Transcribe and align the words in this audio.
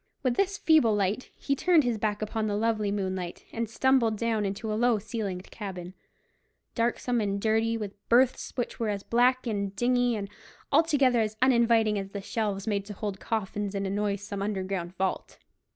With 0.23 0.33
this 0.35 0.57
feeble 0.57 0.95
light 0.95 1.29
he 1.37 1.55
turned 1.55 1.83
his 1.83 1.99
back 1.99 2.23
upon 2.23 2.47
the 2.47 2.55
lovely 2.57 2.91
moonlight, 2.91 3.45
and 3.53 3.69
stumbled 3.69 4.17
down 4.17 4.45
into 4.47 4.73
a 4.73 4.73
low 4.73 4.97
ceilinged 4.97 5.51
cabin, 5.51 5.93
darksome 6.73 7.21
and 7.21 7.39
dirty, 7.39 7.77
with 7.77 7.93
berths 8.09 8.51
which 8.55 8.79
were 8.79 8.89
as 8.89 9.03
black 9.03 9.45
and 9.45 9.75
dingy, 9.75 10.15
and 10.15 10.27
altogether 10.71 11.21
as 11.21 11.37
uninviting 11.39 11.99
as 11.99 12.13
the 12.13 12.21
shelves 12.21 12.65
made 12.65 12.83
to 12.85 12.93
hold 12.95 13.19
coffins 13.19 13.75
in 13.75 13.85
a 13.85 13.91
noisome 13.91 14.41
underground 14.41 14.95
vault. 14.97 15.37